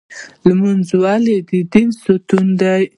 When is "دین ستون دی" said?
1.71-2.81